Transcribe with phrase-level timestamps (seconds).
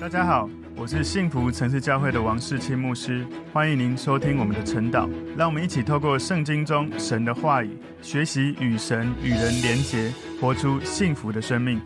[0.00, 5.06] 大家好，我是幸福城市教会的王世清牧师，欢迎您收听我们的晨祷。
[5.36, 10.10] 让我们一起透过圣经中神的话语，学习与神与人连结，
[10.40, 11.78] 活出幸福的生命。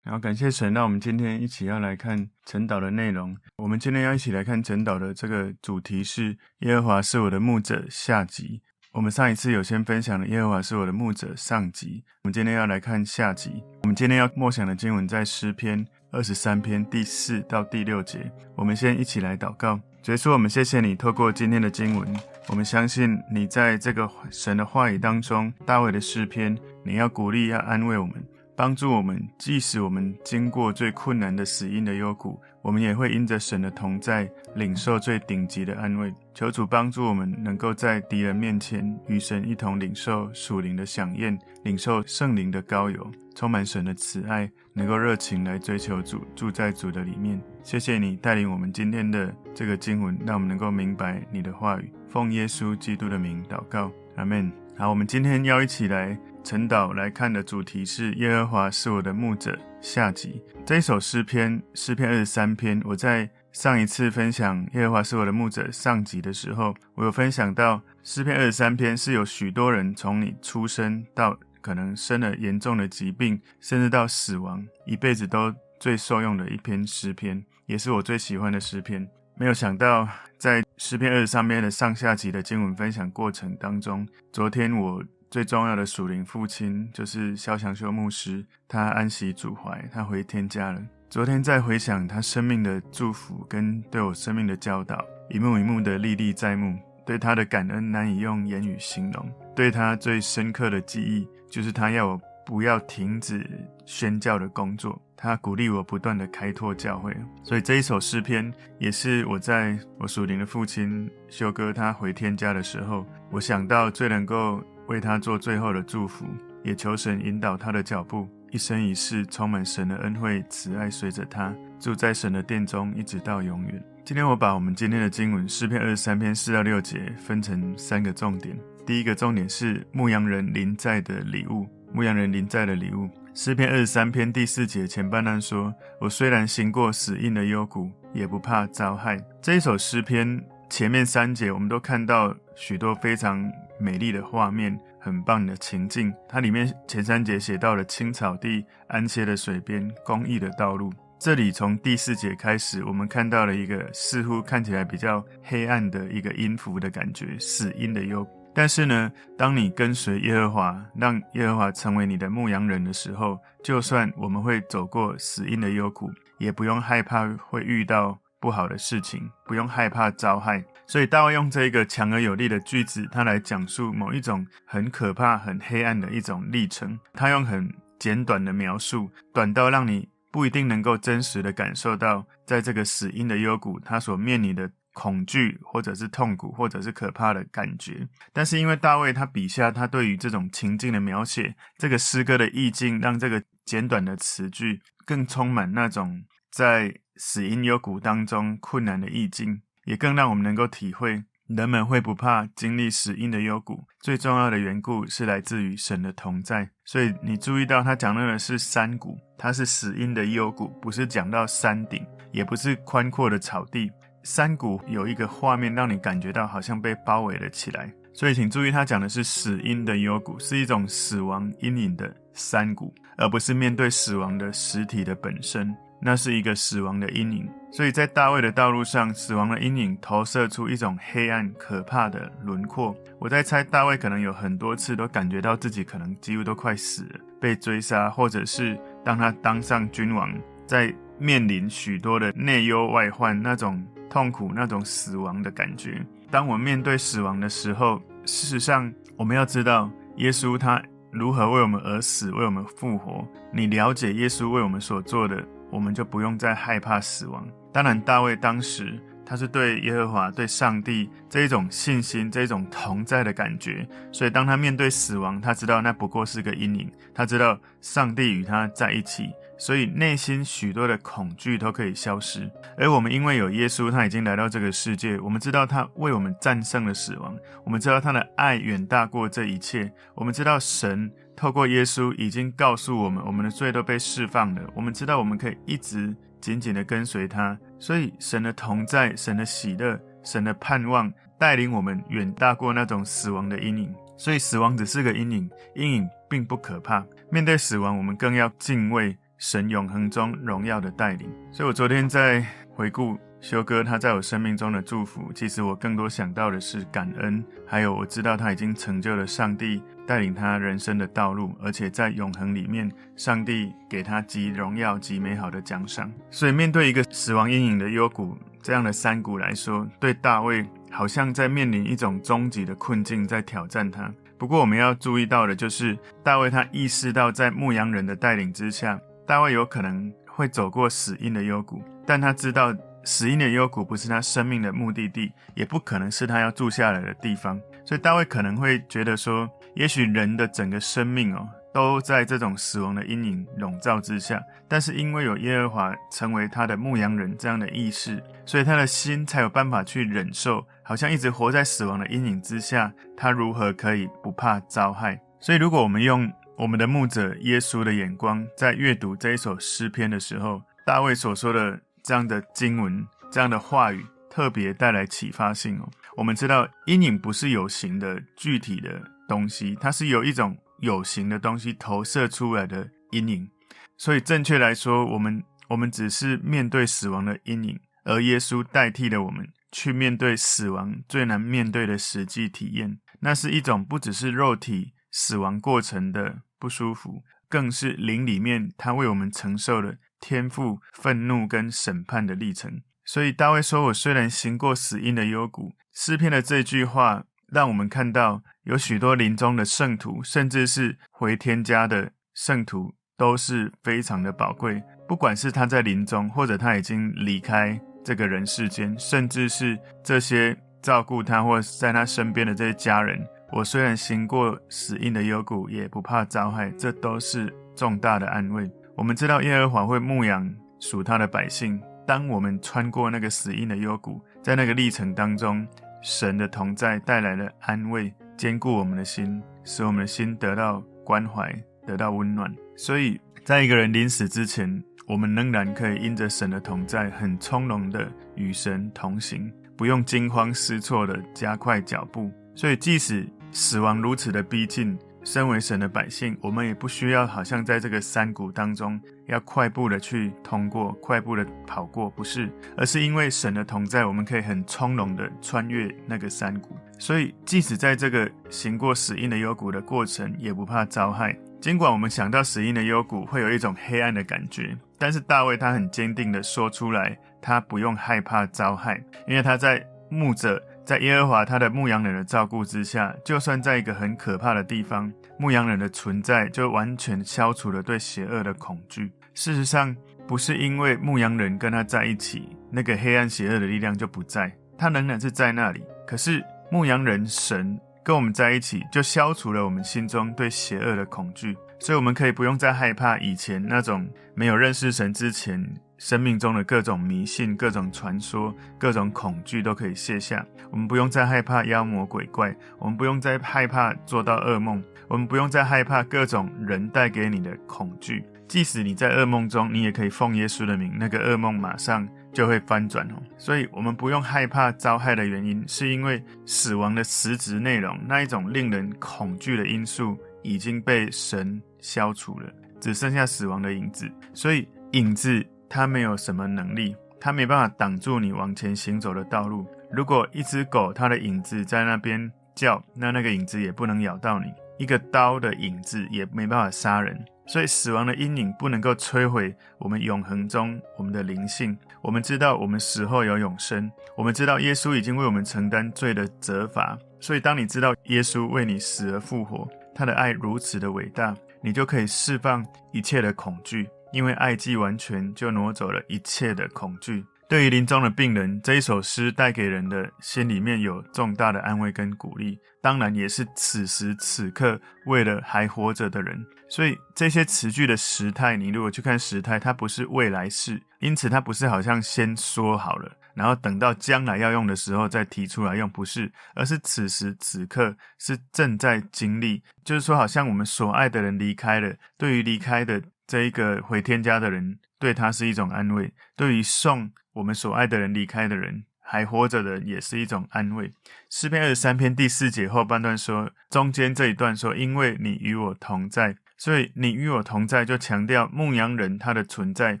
[0.02, 3.36] 然后感谢神，让我们今天一起要来看晨祷的内容。
[3.58, 8.60] 我们今天要一起来看晨祷的这个主题是耶和华是我的牧者下集。
[8.92, 13.62] 我们上一次有先分享了耶和华是我的牧者上集，我们今天要来看下集。
[13.82, 15.86] 我们今天要默想的经文在诗篇。
[16.16, 18.18] 二十三篇第四到第六节，
[18.54, 19.78] 我们先一起来祷告。
[20.02, 22.08] 主耶稣，我们谢谢你，透过今天的经文，
[22.48, 28.14] 我们相信你在这个神的话语当中，大卫的诗篇，你要鼓励，要安慰我们。
[28.56, 36.10] 帮助我们，即使我们经过最困难的死荫的幽谷，我们也会因着神的同在，领受最顶级的安慰。
[36.32, 43.06] 求主帮助我们，能够在敌人面前与神一同领受属灵的响应，领受圣灵的膏油，
[43.36, 47.38] 充满神的慈爱，能够热情来追求主，住在主的里面。
[47.62, 51.92] 谢谢你带领我们今天的这个经文，让我们能够明白你的话语。
[52.08, 54.50] 奉耶稣基督的名祷告，阿门。
[54.78, 56.18] 好，我们今天要一起来。
[56.42, 60.40] 晨祷来看的主题是耶和华是我的牧者下集。
[60.64, 79.04] 这一首诗篇，诗篇二十三篇，我在上一次分享耶和华是我的牧者上集的时候，我有分享到诗篇二十三篇是有许多人从你出生到可能生了严重的疾病，甚至到死亡，一辈子都最受用的一篇诗篇，也是我最喜欢的诗篇。
[79.34, 85.02] 没有想到在诗篇二十三篇的上下集的经文分享过程当中，昨天我。
[85.28, 90.80] 最重要的属灵父亲就是萧祥修牧师，他安息主怀，他回天家了。
[91.10, 99.28] 昨天在回想他生命的祝福跟对我生命的教导，一幕一幕的历历在目，对他的感恩难以用言语形容。
[99.56, 103.44] 对他最深刻的记忆，就是他要我不要停止
[103.86, 107.12] 宣教的工作，他鼓励我不断的开拓教会。
[107.42, 114.62] 所以这一首诗篇，也是我在我属灵的父亲修哥他回天家的时候，我想到最能够。
[114.88, 116.24] 为他做最后的祝福，
[116.62, 123.84] 也求神引导他的脚步，一生一世充满神的恩惠慈爱，随着他住在神的殿中，一直到永远。
[124.04, 128.56] 今天我把我们今天的经文诗篇二十三篇四到六节分成三个重点。
[128.86, 133.10] 第一个重点是牧羊人临在的礼物，牧羊人临在的礼物。
[133.34, 143.52] 诗篇二十三篇第四节前半段说：“我虽然行过死荫的幽谷，也不怕遭害。”这一首诗篇前面三节我们都看到许多非常。
[143.78, 146.10] 美丽的画面，很棒的情境。
[146.26, 150.90] 它里面前三节写到了青草地、安歇的水边、公义的道路。
[151.18, 158.35] 这里从第四节开始，我们看到了一个似乎看起来比较黑暗的一个音符的感觉，死荫的幽谷。
[158.56, 170.64] 但是呢，当你跟随耶和华，让耶和华成为你的牧羊人的时候，就算我们会走过死荫的幽谷，也不用害怕会遇到不好的事情，不用害怕遭害。
[170.86, 176.98] 所以大卫用这一个强而有力的句子，他来讲述某一种很可怕、很黑暗的一种历程。
[177.12, 188.08] 他用很简短的描述，短到让你不一定能够真实的感受到，在这个死荫的幽谷，他所面临的恐惧，或者是痛苦，或者是可怕的感觉。
[188.32, 199.60] 但是因为大卫他笔下，他对于这种情境的描写，这个诗歌的意境，让这个简短的词句更充满那种在死荫幽谷当中困难的意境。
[199.84, 206.68] 也更让我们能够体会，人们会不怕经历死荫的幽谷，最重要的缘故是来自于神的同在。
[206.84, 213.88] 所以你注意到他讲到的是山谷，它是死荫的幽谷，不是讲到山顶，也不是宽阔的草地。
[214.26, 217.88] 山谷有一个画面让你感觉到好像被包围了起来。
[218.12, 225.72] 所以请注意，他讲的是死因的幽谷，是一种死亡阴影的山谷，而不是面对死亡的实体的本身。
[226.00, 232.94] 那是一个死亡的阴影，所以在大卫的道路上，死亡的阴影投射出一种黑暗可怕的轮廓。
[233.20, 240.30] 我在猜，大卫可能有很多次都感觉到自己可能几乎都快死了，被追杀，或者是当他当上君王，
[240.66, 246.04] 在面临许多的内忧外患，那种痛苦，那种死亡的感觉。
[246.30, 253.26] 当我们面对死亡的时候，事实上我们要知道，耶稣他如何为我们而死，为我们复活。
[253.52, 255.42] 你了解耶稣为我们所做的。
[255.68, 257.44] 我们就不用再害怕死亡。
[257.72, 272.50] 当然，大卫当时他是对耶和华、对上帝这一种信心、这一种同在的感觉，所以当他面对死亡，他知道那不过是个阴影，他知道上帝与他在一起，所以内心许多的恐惧都可以消失。
[272.76, 281.10] 而我们因为有耶稣，他已经来到这个世界，我们知道他为我们战胜了死亡，我们知道他的爱远大过这一切，我们知道神。
[281.34, 284.62] 透过耶稣已经告诉我们，我们的罪都被释放了。
[284.74, 287.58] 我们知道我们可以一直紧紧的跟随他。
[287.78, 293.94] 所以神的同在、神的喜乐、神的盼望，带领我们远大过那种死亡的阴影。
[294.16, 297.04] 所以死亡只是个阴影，阴影并不可怕。
[297.30, 301.30] 面对死亡，我们更要敬畏神永恒中荣耀的带领。
[301.52, 316.10] 所以我昨天在回顾修哥他在我生命中的祝福，其实我更多想到的是感恩，还有我知道他已经成就了上帝带领他人生的道路，而且在永恒里面，上帝给他极荣耀、极美好的奖赏。
[316.30, 320.66] 所以面对一个死亡阴影的幽谷这样的山谷来说，对大卫。
[320.88, 324.10] 好像在面临一种终极的困境，在挑战他。
[324.38, 332.74] 不过，我们要注意到的就是，大卫他意识到，在牧羊人的带领之下，大卫有可能会走过死荫的幽谷，但他知道
[333.04, 337.60] 死荫的幽谷不是他生命的目的地，也不可能是他要住下来的地方。
[337.84, 341.48] 所以，大卫可能会觉得说，也许人的整个生命哦。
[341.72, 355.20] 都在这种死亡的阴影笼罩之下，但是因为有耶和华成为他的牧羊人这样的意识，所以他的心才有办法去忍受，好像一直活在死亡的阴影之下，他如何可以不怕遭害？
[355.38, 365.88] 所以，如果我们用我们的牧者耶稣的眼光在阅读这一首诗篇的时候，大卫所说的这样的经文、这样的话语，特别带来启发性哦。
[366.16, 370.56] 我们知道阴影不是有形的具体的东西，它是有一种。
[370.80, 373.48] 有形的东西投射出来的阴影，
[373.96, 382.98] 所以正确来说，我们我们只是面对死亡的阴影，而耶稣代替了我们去面对死亡最难面对的实际体验。
[383.20, 392.82] 那是一种不只是肉体死亡过程的不舒服，更是灵里面他为我们承受了天赋愤怒跟审判的历程。
[393.02, 397.24] 所以大卫说：“我虽然行过死荫的幽谷。”诗篇的这句话。
[397.52, 404.82] 让我们看到有许多临终的圣徒，甚至是回天家的圣徒，都是非常的宝贵。
[405.06, 418.70] 不管是他在临终，或者他已经离开这个人世间，甚至是这些照顾他或在他身边的这些家人，我虽然行过死荫的幽谷，也不怕遭害，这都是重大的安慰。
[418.94, 421.80] 我们知道耶和华会牧养属他的百姓。
[422.06, 425.66] 当我们穿过那个死荫的幽谷，在那个历程当中。
[426.02, 431.52] 神的同在带来了安慰，坚固我们的心，使我们的心得到关怀，
[431.84, 432.54] 得到温暖。
[432.76, 442.30] 所以在一个人临死之前，我们仍然可以因着神的同在，很从容的与神同行，不用惊慌失措的加快脚步。
[442.54, 449.00] 所以即使死亡如此的逼近，身为神的百姓，我们也不需要好像在这个山谷当中。
[449.28, 456.76] 要快步的去通过，快步的跑过，不是，而是因为神的同在，我们可以很从容的穿越那个山谷。
[456.98, 461.34] 所以，即使在这个行过死荫的幽谷的过程，也不怕遭害。
[461.58, 475.12] 尽管我们想到死荫的幽谷会有一种黑暗的感觉，但是大卫他很坚定的说出来，他不用害怕遭害，因为他在牧者，在耶和华他的牧羊人的照顾之下，就算在一个很可怕的地方。
[475.36, 479.10] 牧羊人的存在就完全消除了对邪恶的恐惧。
[479.34, 479.94] 事实上，
[480.28, 485.82] 不是因为牧羊人跟他在一起，那个黑暗邪恶的力量就不在，他仍然是在那里。
[486.06, 495.60] 可是牧羊人神跟我们在一起，就消除了我们心中对邪恶的恐惧，所以我们可以不用再害怕以前那种没有认识神之前。
[495.98, 500.44] 生命中的各种迷信、各种传说、各种恐惧都可以卸下。
[500.70, 508.24] 我们不用再害怕妖魔鬼怪，我们不用再害怕做到噩梦，我们不用再害怕各种人带给你的恐惧。
[508.48, 513.14] 即使你在噩梦中，你也可以奉耶稣的名，那个噩梦马上就会翻转哦。
[513.36, 522.48] 所以，我们不用害怕遭害的原因，是因为死亡的实质内容，那一种令人恐惧的因素已经被神消除了，
[522.80, 524.08] 只剩下死亡的影子。
[524.32, 525.44] 所以，影子。
[525.68, 529.66] 它没有什么能力，它没办法挡住你往前行走的道路。
[529.90, 534.46] 如果一只狗，它的影子在那边叫，那那个影子也不能咬到你。
[534.78, 537.18] 一个刀的影子也没办法杀人。
[537.48, 541.78] 所以，死亡的阴影不能够摧毁我们永恒中我们的灵性。
[542.02, 546.98] 我们知道我们死后有永生，我们知道耶稣已经为我们承担罪的责罚。
[547.20, 551.32] 所以，当你知道耶稣为你死而复活，他的爱如此的伟大，
[551.62, 553.88] 你就可以释放一切的恐惧。
[554.12, 557.24] 因为爱既完全，就挪走了一切的恐惧。
[557.48, 562.58] 对于临终的病人，这一首诗带给人的心里面有重大的安慰跟鼓励。
[562.82, 566.44] 当然，也是此时此刻为了还活着的人。
[566.68, 579.62] 所以这些词句的时态，你如果去看时态，它不是未来式，因此它不是好像先说好了，然后等到将来要用的时候再提出来用，不是，而是此时此刻是正在经历。
[579.84, 583.00] 就是说，好像我们所爱的人离开了，对于离开的。
[583.26, 590.92] 这一个回天家的人，对他是一种安慰；对于送我们所爱的人离开的人，还活着的，也是一种安慰。
[591.28, 600.00] 诗篇二十三篇第四节后半段说，中间这一段说，因为你与我同在，所以你与我同在，就强调牧羊人他的存在，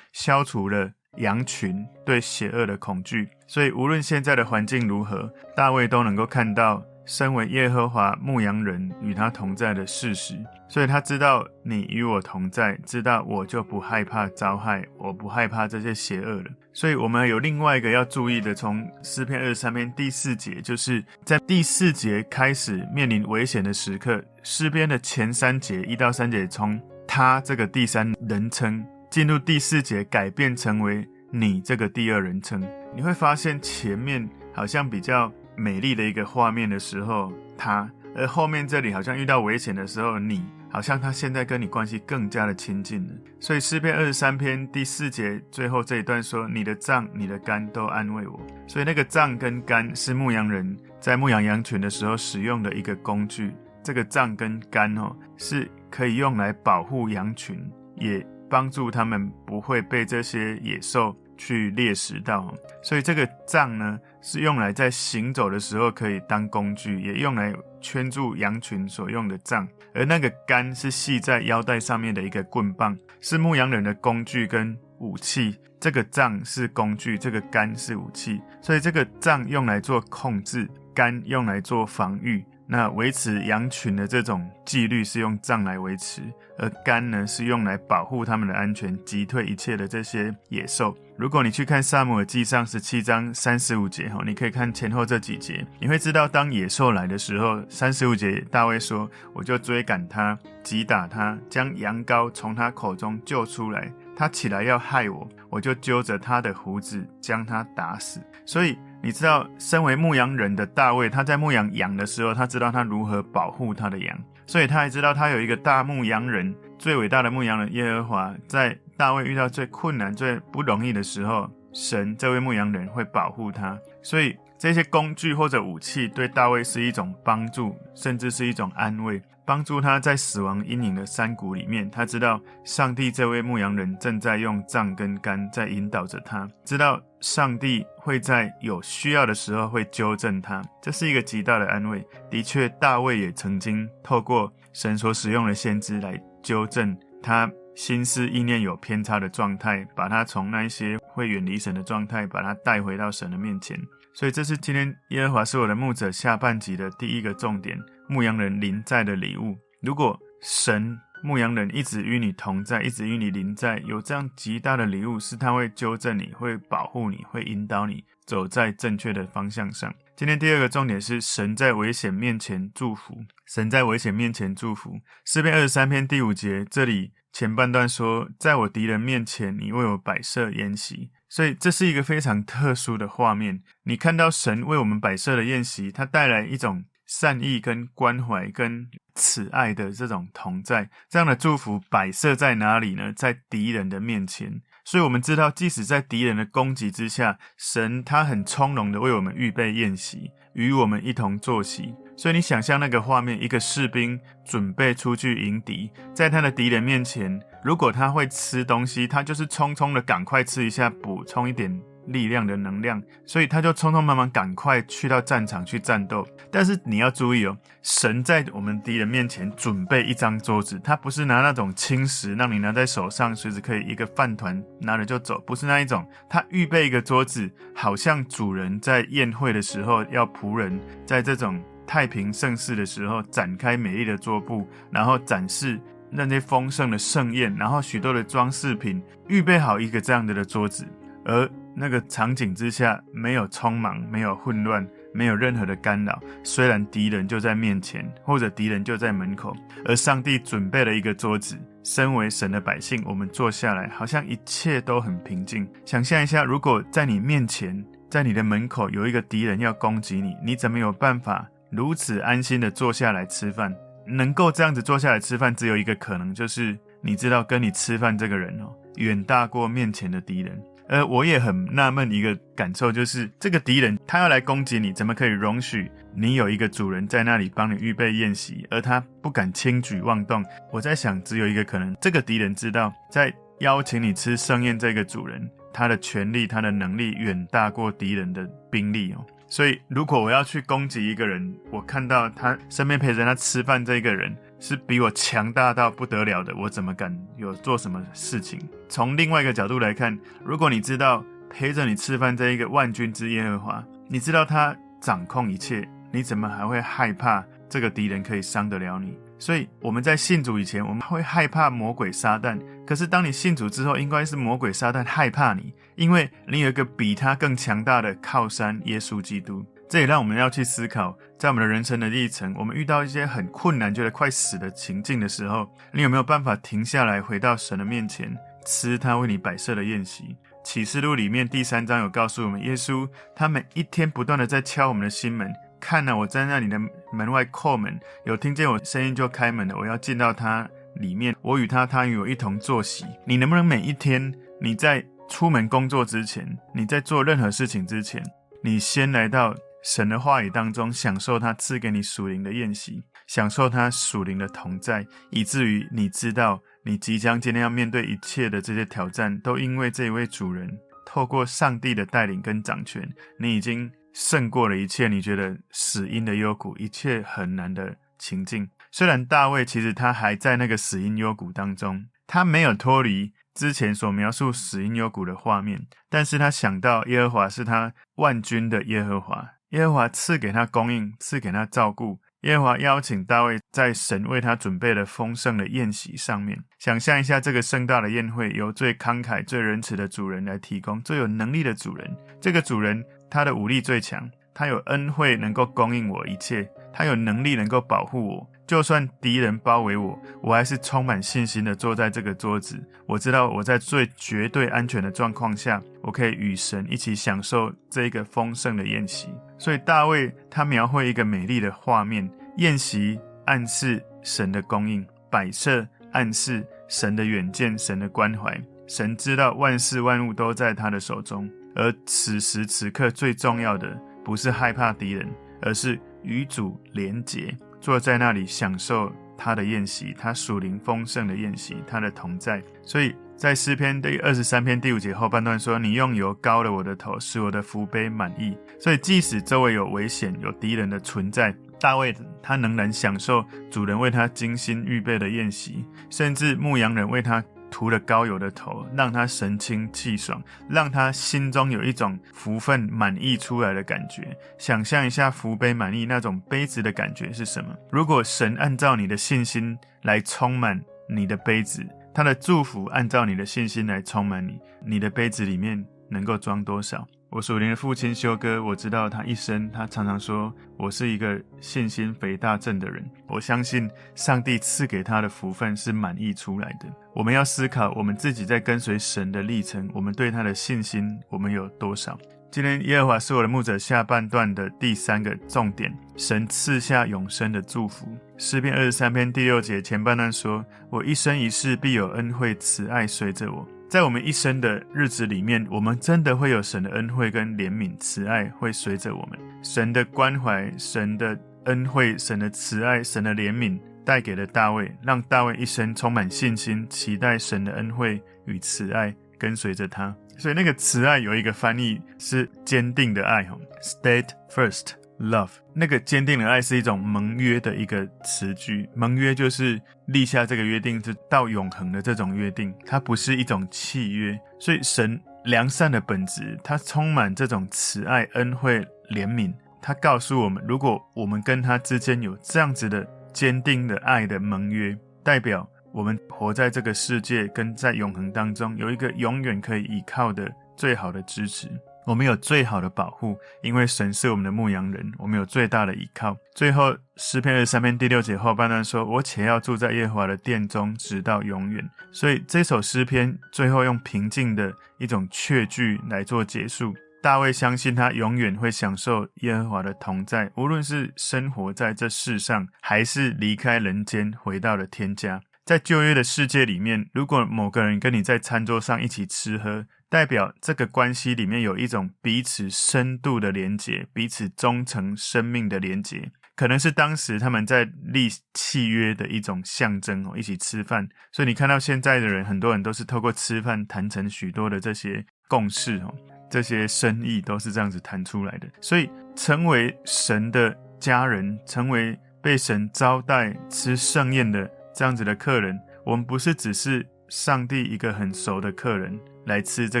[0.12, 3.28] 消除了羊群对邪恶的恐惧。
[3.46, 6.82] 所以无论现在的环境如何，大卫都能够看到。
[7.04, 10.36] 身为耶和华牧羊人与他同在的事实，
[10.68, 16.44] 所以他知道你与我同在，知道我就不害怕遭害，我不害怕这些邪恶了。
[16.72, 32.62] 所以，我们有另外一个要注意的，从诗篇二十三篇第四节，就是在第四节开始面临危险的时刻，诗篇的前三节一到三节，从他这个第三人称进入第四节，改变成为你这个第二人称，
[32.94, 35.30] 你会发现前面好像比较。
[35.62, 43.14] 美丽的一个画面的时候，他；而后面这里好像遇到危险的时候，你好像他现在跟你关系更加的亲近了。
[43.38, 53.54] 所以诗篇二十三篇第四节最后这一段说：“你的杖、你的竿都安慰我。”所以那个杖跟竿是牧羊人在牧羊羊群的时候使用的一个工具。
[53.84, 57.64] 这个杖跟竿哦，是可以用来保护羊群，
[57.96, 62.52] 也帮助他们不会被这些野兽去猎食到。
[62.82, 69.66] 所以这个杖呢，是用来在行走的时候可以当工具，也用来圈住羊群所用的杖。
[69.94, 75.58] 而那个竿是系在腰带上面的一个棍棒，是牧羊人的工具跟武器。
[75.78, 78.40] 这个杖是工具，这个竿是武器。
[78.60, 82.44] 所以这个杖用来做控制，竿用来做防御。
[82.72, 86.22] 那维持羊群的这种纪律是用杖来维持，
[86.56, 90.96] 而竿呢是用来保护他们的安全，击退一切的这些野兽。
[91.18, 103.92] 如果你去看撒母耳记上十七章三十五节哈，你可以看前后这几节，你会知道当野兽来的时候，三十五节大卫说：“我就追赶他，击打他，将羊羔从他口中救出来。
[104.16, 108.78] 他起来要害我，我就揪着他的胡子将他打死。”所以。
[109.04, 114.16] 你知道，身为牧羊人的大卫，他在牧羊羊的时候，他知道他如何保护他的羊，
[114.46, 129.20] 所以他还知道他有一个大牧羊人，最伟大的牧羊人耶和华，在大卫遇到最困难、最不容易的时候，神这位牧羊人会保护他，所以这些工具或者武器对大卫是一种帮助，甚至是一种安慰。
[129.44, 142.06] 帮助他在死亡阴影的山谷里面，他知道上帝这位牧羊人正在用杖跟竿在引导着他，知道上帝会在有需要的时候会纠正他，这是一个极大的安慰。
[142.30, 153.78] 的确，大卫也曾经透过神所使用的先知来纠正他心思意念有偏差的状态，把他从那些会远离神的状态，把他带回到神的面前。
[154.14, 157.78] 所以，这是今天耶和华是我的牧者下半集的第一个重点：
[158.08, 159.56] 牧羊人临在的礼物。
[159.80, 169.92] 如果神牧羊人一直与你同在，一直与你临在，有这样极大的礼物，是他会纠正你，会保护你，会引导你走在正确的方向上。
[170.14, 173.16] 今天第二个重点是神在危险面前祝福。
[173.46, 175.00] 神在危险面前祝福。
[175.24, 183.62] 诗篇二十三篇第五节，这里前半段说：“在我敌人面前，你为我摆设筵席。”所以这是一个非常特殊的画面。
[183.84, 190.90] 你看到神为我们摆设的宴席，它带来一种善意、跟关怀、跟慈爱的这种同在。
[191.08, 193.10] 这样的祝福摆设在哪里呢？
[193.14, 194.60] 在敌人的面前。
[194.84, 201.94] 所以我们知道，即使在敌人的攻击之下，神他很从容的为我们预备宴席，与我们一同坐席。
[202.16, 216.26] 所以你想象那个画面，一个士兵准备出去迎敌，在他的敌人面前，如果他会吃东西，他就是匆匆的赶快吃一下，补充一点力量的能量，所以他就匆匆忙忙赶快去到战场去战斗。
[216.50, 231.60] 但是你要注意哦，神在我们敌人面前准备一张桌子，他不是拿那种轻食让你拿在手上，随时可以一个饭团拿了就走，不是那一种，他预备一个桌子，好像主人在宴会的时候要仆人在这种。
[231.86, 240.86] 太平盛世的时候，展开美丽的桌布，然后展示那些丰盛的盛宴，然后许多的装饰品，预备好一个这样的的桌子。
[241.24, 246.20] 而那个场景之下，没有匆忙，没有混乱，没有任何的干扰。
[246.42, 251.56] 虽然敌人就在面前，或者敌人就在门口，而上帝准备了一个桌子。
[251.84, 255.66] 身为神的百姓，我们坐下来，好像一切都很平静。
[255.84, 261.48] 想象一下，如果在你面前，在你的门口有一个敌人要攻击你，你怎么有办法？
[261.72, 263.74] 如此安心的坐下来吃饭，
[264.06, 270.62] 能够这样子坐下来吃饭，只有一个可能，就是你知道跟你吃饭这个人哦，远大过面前的敌人。
[270.88, 280.44] 而我也很纳闷一个感受，就是这个敌人他要来攻击你，怎么可以容许你有一个主人在那里帮你预备宴席，而他不敢轻举妄动。
[280.70, 289.24] 我在想，只有一个可能，这个敌人知道，在邀请你吃盛宴这个主人，他的权力、他的能力远大过敌人的兵力哦。
[289.52, 298.58] 所以，如果我要去攻击一个人，我看到他身边陪着他吃饭这一个人是比我强大到不得了的，我怎么敢有做什么事情？
[298.88, 305.86] 从另外一个角度来看，如果你知道陪着你吃饭这一个万军之耶和华，你知道他掌控一切。
[306.10, 309.18] 你怎么还会害怕这个敌人可以伤得了你？
[309.42, 312.56] 所以我们在信主以前，我们会害怕魔鬼撒旦。
[312.86, 319.66] 可是当你信主之后，应该是魔鬼撒旦害怕你，因为你有一个比他更强大的靠山——耶稣基督。
[319.88, 328.32] 这也让我们要去思考，在我们的人生的历程，我们遇到一些很困难、觉得快死的情境的时候，你有没有办法停下来，回到神的面前，
[328.64, 330.36] 吃他为你摆设的宴席？
[330.62, 335.52] 启示录里面第三章有告诉我们，耶稣他每一天不断的在敲我们的心门。
[335.80, 336.78] 看了，我站在你的
[337.12, 339.76] 门外叩门，有听见我声音就开门了。
[339.76, 343.04] 我要进到他里面，我与他，他与我一同坐席。
[343.26, 348.22] 你能不能每一天，你在出门工作之前，你在做任何事情之前，
[348.62, 360.68] 你先来到神的话语当中，享受他赐给你属灵的宴席，享受他属灵的同在，以至于你知道，你即将今天要面对一切的这些挑战，都因为这位主人
[361.06, 363.90] 透过上帝的带领跟掌权，你已经。
[364.12, 368.68] 胜过了一切，你觉得死荫的幽谷，一切很难的情境。
[368.90, 382.20] 虽然大卫其实他还在那个死荫幽谷当中，他没有脱离之前所描述死荫幽谷的画面，但是他想到耶和华是他万军的耶和华，耶和华赐给他供应，赐给他照顾。
[382.42, 392.16] 耶和华邀请大卫在神为他准备的丰盛的宴席上面，想象一下这个盛大的宴会，由最慷慨、最仁慈的主人来提供，最有能力的主人。
[392.40, 398.46] 这个主人他的武力最强，他有恩惠能够供应我一切，他有能力能够保护我。
[398.66, 402.78] 就算敌人包围我，我还是充满信心的坐在这个桌子。
[403.06, 409.28] 我知道我在最绝对安全的状况下，我可以与神一起享受这一个丰盛的宴席。
[409.56, 418.60] 所以大卫他描绘一个美丽的画面：宴席暗示神的供应，摆设暗示神的远见、神的关怀。
[418.86, 425.28] 神知道万事万物都在他的手中，而此时此刻最重要的不是害怕敌人，
[425.60, 427.56] 而是与主连结。
[427.80, 432.62] 坐在那里享受他的宴席，他属灵丰盛的宴席，他的同在。
[432.84, 447.42] 所以在诗篇第二十三篇第五节后半段说：“你用油膏了我的头，使我的福杯满溢。”所以即使周围有危险、有敌人的存在，大卫他仍然享受主人为他精心预备的宴席，甚至牧羊人为他。
[447.72, 454.36] 涂了膏油的头，让他神清气爽，让他心中有一种福分满溢出来的感觉。
[454.58, 457.74] 想象一下福杯满溢那种杯子的感觉是什么？
[457.90, 461.82] 如果神按照你的信心来充满你的杯子，
[462.14, 467.08] 他的祝福按照你的信心来充满你，你的杯子里面能够装多少？
[467.32, 473.02] 我属灵的父亲修哥，我知道他一生，他常常说我是一个信心肥大症的人。
[473.26, 476.86] 我相信上帝赐给他的福分是满溢出来的。
[477.14, 482.18] 我们要思考我们自己在跟随神的历程，我们对他的信心，我们有多少？
[482.50, 488.06] 今天耶和华是我的牧者下半段的第三个重点，神赐下永生的祝福。
[488.36, 493.66] 诗篇二十三篇第六节前半段说：我一生一世必有恩惠慈爱随着我。
[493.92, 499.38] 在我们一生的日子里面，我们真的会有神的恩惠跟怜悯、慈爱会随着我们。
[499.62, 510.16] 神的关怀、神的恩惠、神的慈爱、神的怜悯带给了大卫，让大卫一生充满信心，期待神的恩惠与慈爱跟随着他。
[510.38, 513.46] 所以那个慈爱有一个翻译是坚定的爱
[513.82, 515.01] ，steadfast。
[515.22, 524.36] Love 那个坚定的爱是一种盟约的一个词句，盟约就是立下这个约定，是到永恒的这种约定，它不是一种契约。
[524.58, 529.54] 所以神良善的本质，它充满这种慈爱、恩惠、怜悯。
[529.80, 541.68] 它告诉我们，如果我们跟他之间有这样子的坚定的爱的盟约，代表我们活在这个世界跟在永恒当中，有一个永远可以依靠的最好的支持。
[542.04, 546.36] 我们有最好的保护，因为神是我们的牧羊人，我们有最大的依靠。
[546.54, 556.94] 最后，诗篇二十三篇第六节后半段说：“我且要住在耶和华的殿中，直到永远。”所以这首诗篇最后用平静的一种确据来做结束。
[557.22, 565.40] 大卫相信他永远会享受耶和华的同在，无论是生活在这世上，还是离开人间回到了天家。
[565.64, 581.08] 在旧约的世界里面，如果某个人跟你在餐桌上一起吃喝，代表这个关系里面有一种彼此深度的连结，彼此忠诚生命的连结，可能是当时他们在立契约的一种象征哦，一起吃饭。
[581.32, 586.14] 所以你看到现在的人，很多人都是透过吃饭谈成许多的这些共识哦，
[586.50, 588.68] 这些生意都是这样子谈出来的。
[588.82, 599.18] 所以成为神的家人，成为被神招待吃盛宴的这样子的客人，我们不是只是上帝一个很熟的客人。
[599.44, 600.00] 来吃这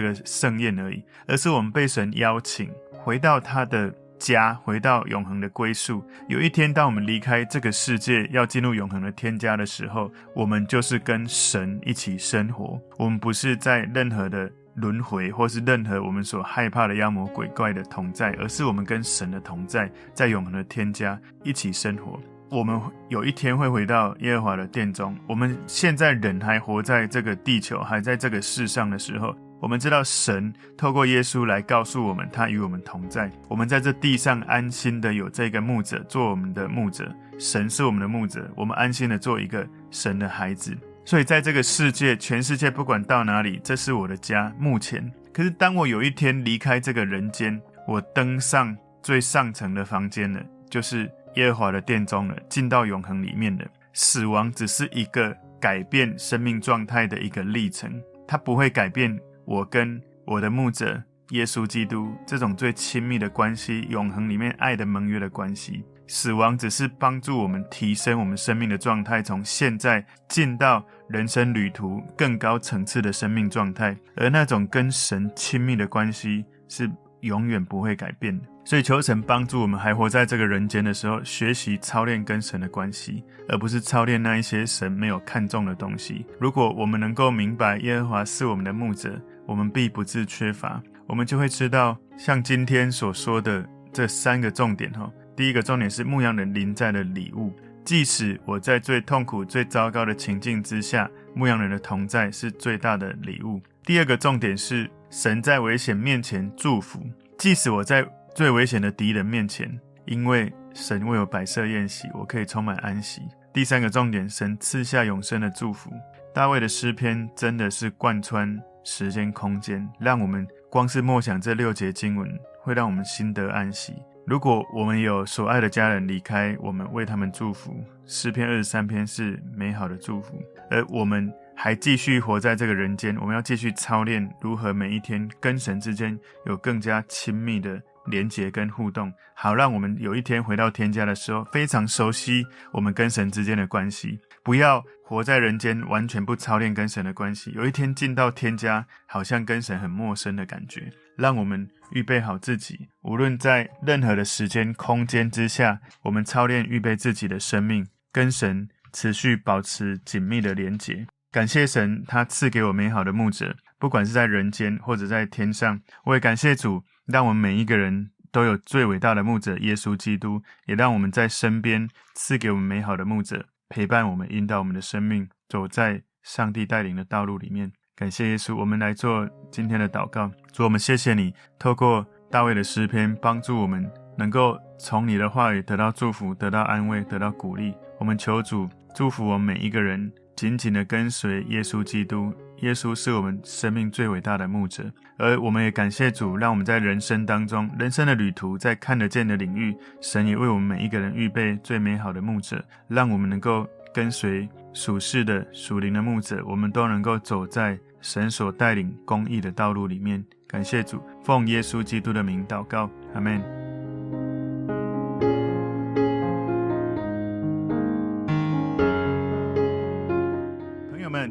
[0.00, 6.04] 个盛宴而已，而是我们被神邀请回到他的家，回到永恒的归宿。
[6.28, 12.80] 有一天，当我们离开这个世界，要进入永恒的天家的时候，我们就是跟神一起生活。
[12.98, 22.20] 我们不是在任何的轮回，或是任何我们所害怕的妖魔鬼怪的同在，而是我们跟神的同在，在永恒的天家一起生活。
[22.52, 25.16] 我们有一天会回到耶和华的殿中。
[25.26, 33.30] 我们现在人还活在这个地球，还在这个世上的时候，我们知道神透过耶稣来告诉我们，他与我们同在。
[33.48, 40.76] 我们在这地上安心的有这个牧者做我们的牧者，神是我们的牧者，我们安心的做一个神的孩子。
[41.06, 44.54] 所以在这个世界，全世界不管到哪里，这是我的家。
[44.58, 51.10] 目前，可是当我有一天离开这个人间，我登上最上层的房间了，就是。
[51.34, 65.84] 耶和华的殿中了，进到永恒里面的死亡，只是一个改变生命状态的一个历程，它不会改变我跟我的牧者耶稣基督这种最亲密的关系，永恒里面爱的盟约的关系。
[66.08, 76.90] 死亡只是帮助我们提升我们生命的状态，从现在进到人生旅途更高层次的生命状态，而那种跟神亲密的关系是
[77.22, 78.46] 永远不会改变的。
[78.64, 86.24] 所以，求神帮助我们还活在这个人间的时候，学习操练跟神的关系，而不是操练那一些神没有看重的东西。
[86.38, 90.80] 如果我们能够明白耶和华是我们的牧者，我们必不致缺乏。
[91.08, 95.10] 我们就会知道，像今天所说的这三个重点哈。
[95.34, 97.52] 第一个重点是牧羊人临在的礼物，
[97.84, 103.60] 即使我在最痛苦、最糟糕的情境之下，牧羊人的同在是最大的礼物。
[103.84, 106.98] 第二个重点是神在危险面前祝福，
[107.38, 108.04] 即使我在。
[108.34, 113.20] 最危险的敌人面前，因为神为我摆设宴席，我可以充满安息。
[113.52, 115.90] 第三个重点，神赐下永生的祝福。
[116.32, 122.26] 大卫的诗篇真的是贯穿时间空间，让我们光是默想这六节经文，
[122.62, 123.92] 会让我们心得安息。
[124.26, 127.76] 如果我们有所爱的家人离开，我们为他们祝福。
[128.06, 131.30] 诗篇二十三篇是美好的祝福，而我们
[131.64, 137.80] 还继续活在这个人间，我们要继续操练如何每一天跟神之间有更加亲密的。
[138.06, 144.18] 连结跟互动，好让我们有一天回到天家的时候，非常熟悉我们跟神之间的关系。
[144.42, 147.52] 不要活在人间，完全不操练跟神的关系。
[147.54, 150.92] 有一天进到天家，好像跟神很陌生的感觉。
[151.16, 161.06] 让我们预备好自己，无论在任何的时间空间之下，我们操练预备自己的生命，跟神持续保持紧密的连结。
[161.32, 165.80] 感谢神，他赐给我美好的牧者，不管是在人间或者在天上。
[166.04, 166.84] 我也感谢主。
[167.06, 177.72] 让我们每一个人都有最伟大的牧者耶稣基督，也让我们在身边赐给我们美好的牧者，陪伴我们，引导我们的生命走在上帝带领的道路里面。
[177.96, 180.30] 感谢耶稣，我们来做今天的祷告。
[180.52, 187.74] 主，我们谢谢你，透过大卫的诗篇，帮助我们能够从你的话语得到祝福，得到安慰，得到鼓励。
[187.98, 192.32] 我们求主祝福我们每一个人，紧紧的跟随耶稣基督。
[192.60, 194.84] 耶稣是我们生命最伟大的牧者，
[195.18, 210.24] 而我们也感谢主，让我们在人生当中，人生的旅途，在看得见的领域，神也为我们每一个人预备最美好的牧者，让我们能够跟随属世的属灵的牧者，我们都能够走在神所带领公义的道路里面。
[210.46, 213.61] 感谢主，奉耶稣基督的名祷告，阿门。